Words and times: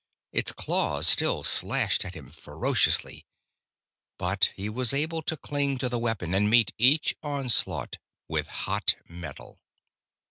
Its 0.31 0.51
claws 0.51 1.05
still 1.05 1.43
slashed 1.43 2.03
at 2.03 2.15
him 2.15 2.31
ferociously. 2.31 3.23
But 4.17 4.51
he 4.55 4.67
was 4.67 4.95
able 4.95 5.21
to 5.21 5.37
cling 5.37 5.77
to 5.77 5.89
the 5.89 5.99
weapon, 5.99 6.33
and 6.33 6.49
meet 6.49 6.73
each 6.79 7.13
onslaught 7.21 7.97
with 8.27 8.47
hot 8.47 8.95
metal. 9.07 9.59